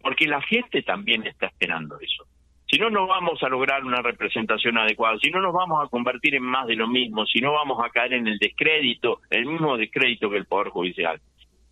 porque 0.00 0.26
la 0.26 0.42
gente 0.42 0.82
también 0.82 1.26
está 1.26 1.46
esperando 1.46 1.98
eso. 2.00 2.24
Si 2.66 2.78
no, 2.78 2.90
no 2.90 3.06
vamos 3.06 3.40
a 3.44 3.48
lograr 3.48 3.84
una 3.84 4.02
representación 4.02 4.76
adecuada, 4.76 5.18
si 5.22 5.30
no 5.30 5.40
nos 5.40 5.52
vamos 5.52 5.84
a 5.84 5.88
convertir 5.88 6.34
en 6.34 6.42
más 6.42 6.66
de 6.66 6.74
lo 6.74 6.88
mismo, 6.88 7.24
si 7.26 7.40
no 7.40 7.52
vamos 7.52 7.78
a 7.84 7.90
caer 7.90 8.14
en 8.14 8.26
el 8.26 8.38
descrédito, 8.38 9.20
el 9.30 9.46
mismo 9.46 9.76
descrédito 9.76 10.28
que 10.28 10.38
el 10.38 10.46
Poder 10.46 10.70
Judicial. 10.70 11.20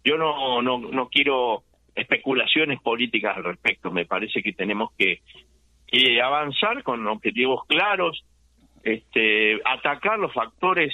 Yo 0.05 0.17
no, 0.17 0.63
no, 0.63 0.79
no 0.79 1.09
quiero 1.09 1.65
especulaciones 1.95 2.81
políticas 2.81 3.37
al 3.37 3.45
respecto. 3.45 3.91
Me 3.91 4.07
parece 4.07 4.43
que 4.43 4.53
tenemos 4.53 4.91
que, 4.97 5.21
avanzar 6.23 6.83
con 6.83 7.07
objetivos 7.07 7.65
claros, 7.67 8.25
este, 8.83 9.61
atacar 9.65 10.19
los 10.19 10.33
factores 10.33 10.93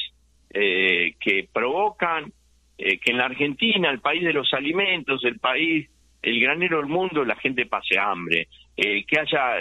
eh, 0.51 1.15
que 1.21 1.49
provocan 1.53 2.33
eh, 2.77 2.99
que 2.99 3.13
en 3.13 3.19
la 3.19 3.27
Argentina, 3.27 3.91
el 3.91 4.01
país 4.01 4.25
de 4.25 4.33
los 4.33 4.53
alimentos, 4.53 5.25
el 5.25 5.39
país, 5.39 5.89
el 6.21 6.41
granero 6.41 6.79
del 6.79 6.87
mundo, 6.87 7.25
la 7.25 7.37
gente 7.37 7.67
pase 7.67 7.99
hambre, 7.99 8.49
eh, 8.77 9.05
que 9.05 9.21
haya, 9.21 9.57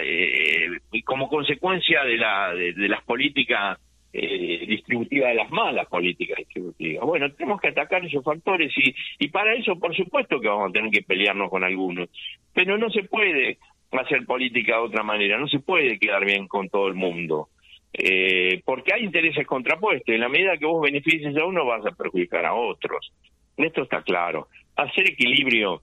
como 1.04 1.28
consecuencia 1.28 2.04
de, 2.04 2.16
la, 2.16 2.52
de 2.54 2.88
las 2.88 3.02
políticas 3.04 3.78
eh, 4.12 4.64
distributiva 4.66 5.28
de 5.28 5.34
las 5.34 5.50
malas 5.50 5.86
políticas 5.88 6.38
distributivas. 6.38 7.04
Bueno, 7.04 7.30
tenemos 7.32 7.60
que 7.60 7.68
atacar 7.68 8.04
esos 8.04 8.24
factores 8.24 8.72
y, 8.76 8.94
y 9.18 9.28
para 9.28 9.54
eso, 9.54 9.78
por 9.78 9.94
supuesto 9.94 10.40
que 10.40 10.48
vamos 10.48 10.70
a 10.70 10.72
tener 10.72 10.90
que 10.90 11.02
pelearnos 11.02 11.50
con 11.50 11.64
algunos, 11.64 12.08
pero 12.54 12.78
no 12.78 12.90
se 12.90 13.04
puede 13.04 13.58
hacer 13.92 14.24
política 14.26 14.76
de 14.76 14.82
otra 14.82 15.02
manera, 15.02 15.38
no 15.38 15.48
se 15.48 15.60
puede 15.60 15.98
quedar 15.98 16.24
bien 16.24 16.48
con 16.48 16.68
todo 16.68 16.88
el 16.88 16.94
mundo. 16.94 17.48
Eh, 17.92 18.60
porque 18.64 18.92
hay 18.94 19.04
intereses 19.04 19.46
contrapuestos. 19.46 20.14
En 20.14 20.20
la 20.20 20.28
medida 20.28 20.56
que 20.58 20.66
vos 20.66 20.82
beneficies 20.82 21.36
a 21.36 21.44
uno, 21.44 21.64
vas 21.64 21.84
a 21.86 21.92
perjudicar 21.92 22.44
a 22.44 22.54
otros. 22.54 23.12
Esto 23.56 23.82
está 23.82 24.02
claro. 24.02 24.48
Hacer 24.76 25.08
equilibrio 25.10 25.82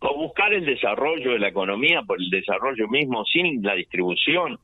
o 0.00 0.16
buscar 0.16 0.52
el 0.52 0.64
desarrollo 0.64 1.32
de 1.32 1.38
la 1.38 1.48
economía 1.48 2.02
por 2.02 2.20
el 2.20 2.30
desarrollo 2.30 2.88
mismo 2.88 3.24
sin 3.24 3.62
la 3.62 3.74
distribución 3.74 4.58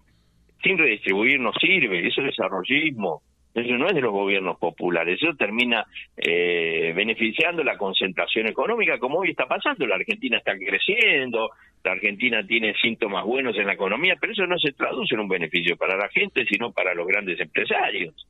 sin 0.62 0.78
redistribuir 0.78 1.40
no 1.40 1.52
sirve, 1.52 2.06
eso 2.06 2.20
es 2.20 2.28
desarrollismo, 2.28 3.22
eso 3.54 3.72
no 3.78 3.86
es 3.86 3.94
de 3.94 4.00
los 4.00 4.12
gobiernos 4.12 4.58
populares, 4.58 5.22
eso 5.22 5.34
termina 5.36 5.86
eh, 6.16 6.92
beneficiando 6.94 7.62
la 7.62 7.76
concentración 7.76 8.48
económica, 8.48 8.98
como 8.98 9.18
hoy 9.18 9.30
está 9.30 9.46
pasando, 9.46 9.86
la 9.86 9.94
Argentina 9.94 10.38
está 10.38 10.56
creciendo, 10.56 11.50
la 11.84 11.92
Argentina 11.92 12.44
tiene 12.44 12.74
síntomas 12.80 13.24
buenos 13.24 13.56
en 13.56 13.66
la 13.66 13.74
economía, 13.74 14.16
pero 14.20 14.32
eso 14.32 14.46
no 14.46 14.58
se 14.58 14.72
traduce 14.72 15.14
en 15.14 15.20
un 15.20 15.28
beneficio 15.28 15.76
para 15.76 15.96
la 15.96 16.08
gente, 16.08 16.44
sino 16.46 16.72
para 16.72 16.94
los 16.94 17.06
grandes 17.06 17.38
empresarios. 17.38 18.26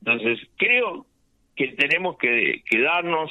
Entonces, 0.00 0.40
creo 0.56 1.06
que 1.54 1.68
tenemos 1.68 2.16
que, 2.16 2.62
darnos 2.82 3.30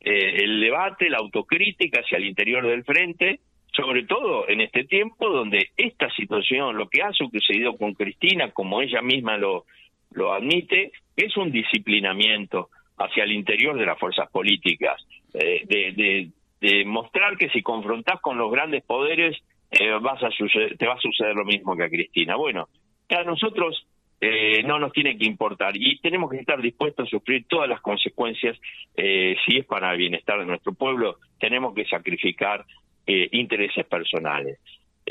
eh, 0.00 0.44
el 0.44 0.60
debate, 0.60 1.08
la 1.08 1.18
autocrítica 1.18 2.00
hacia 2.00 2.18
el 2.18 2.26
interior 2.26 2.66
del 2.66 2.84
frente, 2.84 3.40
sobre 3.80 4.04
todo 4.04 4.48
en 4.48 4.60
este 4.60 4.84
tiempo 4.84 5.28
donde 5.28 5.70
esta 5.76 6.10
situación, 6.10 6.76
lo 6.76 6.88
que 6.88 7.02
ha 7.02 7.12
sucedido 7.12 7.76
con 7.76 7.94
Cristina, 7.94 8.50
como 8.50 8.82
ella 8.82 9.00
misma 9.00 9.36
lo, 9.38 9.64
lo 10.12 10.32
admite, 10.32 10.92
es 11.16 11.36
un 11.36 11.50
disciplinamiento 11.50 12.68
hacia 12.98 13.24
el 13.24 13.32
interior 13.32 13.78
de 13.78 13.86
las 13.86 13.98
fuerzas 13.98 14.30
políticas, 14.30 15.02
eh, 15.34 15.64
de, 15.66 16.30
de, 16.60 16.84
mostrar 16.84 17.38
que 17.38 17.48
si 17.48 17.62
confrontás 17.62 18.20
con 18.20 18.36
los 18.36 18.50
grandes 18.50 18.84
poderes 18.84 19.36
eh, 19.70 19.90
vas 20.00 20.22
a 20.22 20.28
te 20.76 20.86
va 20.86 20.94
a 20.94 21.00
suceder 21.00 21.34
lo 21.34 21.44
mismo 21.44 21.74
que 21.74 21.84
a 21.84 21.88
Cristina. 21.88 22.36
Bueno, 22.36 22.68
a 23.08 23.24
nosotros 23.24 23.86
eh, 24.20 24.62
no 24.64 24.78
nos 24.78 24.92
tiene 24.92 25.16
que 25.16 25.24
importar 25.24 25.74
y 25.76 25.98
tenemos 26.00 26.30
que 26.30 26.36
estar 26.36 26.60
dispuestos 26.60 27.06
a 27.06 27.10
sufrir 27.10 27.46
todas 27.48 27.68
las 27.68 27.80
consecuencias 27.80 28.58
eh, 28.94 29.34
si 29.46 29.56
es 29.56 29.64
para 29.64 29.92
el 29.92 29.98
bienestar 29.98 30.38
de 30.38 30.44
nuestro 30.44 30.74
pueblo. 30.74 31.16
Tenemos 31.38 31.74
que 31.74 31.86
sacrificar 31.86 32.66
eh, 33.06 33.28
intereses 33.32 33.86
personales. 33.86 34.58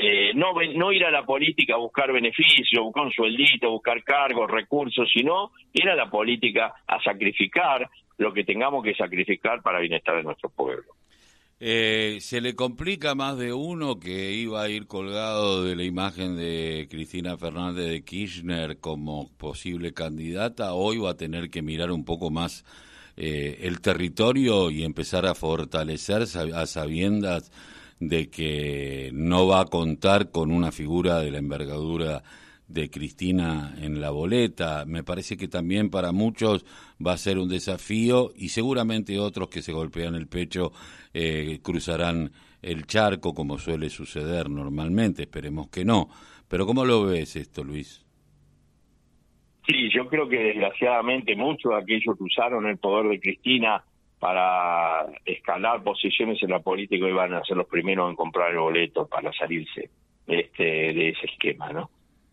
Eh, 0.02 0.32
no, 0.34 0.54
no 0.76 0.92
ir 0.92 1.04
a 1.04 1.10
la 1.10 1.26
política 1.26 1.74
a 1.74 1.78
buscar 1.78 2.10
beneficios, 2.10 2.82
buscar 2.82 3.04
un 3.04 3.12
sueldito, 3.12 3.70
buscar 3.70 4.02
cargos, 4.02 4.50
recursos, 4.50 5.06
sino 5.12 5.50
ir 5.74 5.90
a 5.90 5.94
la 5.94 6.08
política 6.08 6.72
a 6.86 7.02
sacrificar 7.02 7.86
lo 8.16 8.32
que 8.32 8.44
tengamos 8.44 8.82
que 8.82 8.94
sacrificar 8.94 9.60
para 9.60 9.80
bienestar 9.80 10.16
de 10.16 10.22
nuestro 10.22 10.48
pueblo. 10.48 10.94
Eh, 11.58 12.16
¿Se 12.20 12.40
le 12.40 12.54
complica 12.54 13.14
más 13.14 13.36
de 13.36 13.52
uno 13.52 14.00
que 14.00 14.32
iba 14.32 14.62
a 14.62 14.70
ir 14.70 14.86
colgado 14.86 15.64
de 15.64 15.76
la 15.76 15.84
imagen 15.84 16.34
de 16.34 16.88
Cristina 16.90 17.36
Fernández 17.36 17.90
de 17.90 18.02
Kirchner 18.02 18.78
como 18.78 19.30
posible 19.36 19.92
candidata? 19.92 20.72
Hoy 20.72 20.96
va 20.96 21.10
a 21.10 21.16
tener 21.18 21.50
que 21.50 21.60
mirar 21.60 21.90
un 21.90 22.06
poco 22.06 22.30
más 22.30 22.64
el 23.16 23.82
territorio 23.82 24.70
y 24.70 24.82
empezar 24.82 25.26
a 25.26 25.34
fortalecerse 25.34 26.38
a 26.54 26.64
sabiendas 26.64 27.52
de 28.00 28.30
que 28.30 29.10
no 29.12 29.46
va 29.46 29.60
a 29.60 29.66
contar 29.66 30.30
con 30.30 30.50
una 30.50 30.72
figura 30.72 31.20
de 31.20 31.30
la 31.30 31.38
envergadura 31.38 32.22
de 32.66 32.88
Cristina 32.88 33.74
en 33.78 34.00
la 34.00 34.10
boleta. 34.10 34.84
Me 34.86 35.04
parece 35.04 35.36
que 35.36 35.48
también 35.48 35.90
para 35.90 36.12
muchos 36.12 36.64
va 37.04 37.12
a 37.12 37.18
ser 37.18 37.38
un 37.38 37.48
desafío 37.48 38.30
y 38.34 38.48
seguramente 38.48 39.18
otros 39.18 39.48
que 39.48 39.60
se 39.60 39.72
golpean 39.72 40.14
el 40.14 40.28
pecho 40.28 40.72
eh, 41.12 41.58
cruzarán 41.62 42.32
el 42.62 42.86
charco 42.86 43.34
como 43.34 43.58
suele 43.58 43.90
suceder 43.90 44.48
normalmente. 44.48 45.22
Esperemos 45.22 45.68
que 45.68 45.84
no. 45.84 46.08
Pero 46.48 46.66
¿cómo 46.66 46.84
lo 46.84 47.04
ves 47.04 47.36
esto, 47.36 47.64
Luis? 47.64 48.04
Sí, 49.66 49.90
yo 49.94 50.08
creo 50.08 50.28
que 50.28 50.38
desgraciadamente 50.38 51.36
muchos 51.36 51.72
de 51.72 51.78
aquellos 51.78 52.16
que 52.16 52.24
usaron 52.24 52.66
el 52.66 52.78
poder 52.78 53.10
de 53.10 53.20
Cristina 53.20 53.84
para 54.20 55.06
escalar 55.24 55.82
posiciones 55.82 56.40
en 56.42 56.50
la 56.50 56.60
política 56.60 57.08
iban 57.08 57.34
a 57.34 57.42
ser 57.42 57.56
los 57.56 57.66
primeros 57.66 58.10
en 58.10 58.16
comprar 58.16 58.52
el 58.52 58.58
boleto 58.58 59.08
para 59.08 59.32
salirse 59.32 59.90
este, 60.26 60.62
de 60.62 61.08
ese 61.08 61.26
esquema, 61.26 61.72
¿no? 61.72 61.90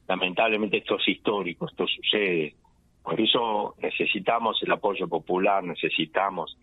lamentablemente 0.07 0.77
esto 0.77 0.97
es 0.97 1.07
histórico, 1.07 1.67
esto 1.67 1.85
sucede. 1.87 2.55
Por 3.03 3.19
eso 3.19 3.75
necesitamos 3.81 4.61
el 4.63 4.71
apoyo 4.71 5.07
popular, 5.07 5.63
necesitamos 5.63 6.57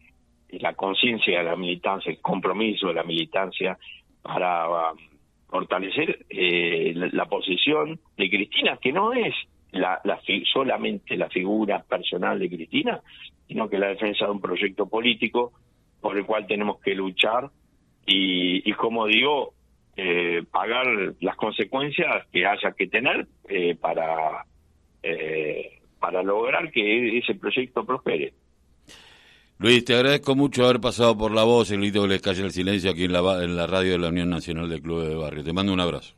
la 0.51 0.75
conciencia 0.75 1.39
de 1.39 1.45
la 1.45 1.57
militancia, 1.57 2.11
el 2.11 2.21
compromiso 2.21 2.89
de 2.89 2.95
la 2.95 3.03
militancia 3.03 3.79
para 4.23 4.69
um, 4.69 4.99
fortalecer 5.49 6.25
eh, 6.31 6.93
la, 6.95 7.27
posición 7.27 7.99
de 8.17 8.31
Cristina, 8.31 8.79
que 8.81 8.93
no 8.93 9.13
es 9.13 9.35
la, 9.75 10.01
solamente 10.53 11.17
la 11.17 11.29
figura 11.29 11.83
personal 11.83 12.39
de 12.39 12.49
Cristina, 12.49 13.01
sino 13.47 13.69
que 13.69 13.79
la 13.79 13.89
defensa 13.89 14.27
de 14.27 14.33
un 14.33 14.41
proyecto 14.41 14.87
político 14.87 15.53
por 16.01 16.17
el 16.17 16.25
cual 16.25 16.47
tenemos 16.47 16.81
que 16.81 16.95
luchar 16.95 17.51
y, 18.07 18.69
y 18.69 18.73
como 18.75 19.07
digo, 19.07 19.55
eh, 19.97 20.43
pagar 20.51 20.87
las 21.21 21.37
consecuencias 21.37 22.27
que 22.33 22.47
haya 22.47 22.73
que 22.73 22.89
tener 22.89 23.27
eh, 23.49 23.77
para 23.77 24.45
eh, 25.03 25.81
para 26.01 26.23
lograr 26.23 26.71
que 26.71 27.19
ese 27.19 27.35
proyecto 27.35 27.85
prospere. 27.85 28.35
Luis, 29.59 29.85
te 29.85 29.95
agradezco 29.95 30.35
mucho 30.35 30.65
haber 30.65 30.81
pasado 30.81 31.17
por 31.17 31.33
la 31.33 31.45
voz, 31.45 31.71
el 31.71 31.79
grito 31.79 32.03
que 32.03 32.09
les 32.09 32.21
calle 32.21 32.43
el 32.43 32.51
silencio 32.51 32.91
aquí 32.91 33.05
en 33.05 33.13
la, 33.13 33.43
en 33.43 33.57
la 33.57 33.67
radio 33.67 33.93
de 33.93 33.99
la 33.99 34.09
Unión 34.09 34.29
Nacional 34.29 34.69
de 34.69 34.83
Clubes 34.83 35.09
de 35.09 35.15
Barrio. 35.15 35.45
Te 35.45 35.53
mando 35.53 35.73
un 35.73 35.81
abrazo. 35.81 36.15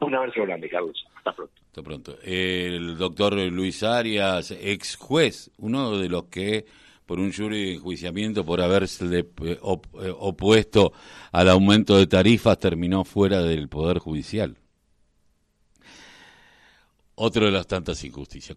Un 0.00 0.14
abrazo 0.14 0.42
grande, 0.42 0.68
Carlos. 0.68 1.04
Hasta 1.16 1.32
pronto. 1.32 1.54
Pronto. 1.82 2.18
El 2.22 2.96
doctor 2.96 3.34
Luis 3.34 3.82
Arias, 3.82 4.50
ex 4.50 4.96
juez, 4.96 5.50
uno 5.58 5.98
de 5.98 6.08
los 6.08 6.24
que 6.24 6.66
por 7.08 7.18
un 7.20 7.32
jury 7.32 7.64
de 7.64 7.72
enjuiciamiento 7.74 8.44
por 8.44 8.60
haberse 8.60 9.04
eh, 9.18 9.26
eh, 9.42 9.58
opuesto 9.62 10.92
al 11.32 11.48
aumento 11.48 11.96
de 11.96 12.06
tarifas 12.06 12.58
terminó 12.58 13.02
fuera 13.02 13.42
del 13.42 13.68
Poder 13.68 13.98
Judicial. 13.98 14.58
Otro 17.14 17.46
de 17.46 17.50
las 17.50 17.66
tantas 17.66 18.04
injusticias. 18.04 18.56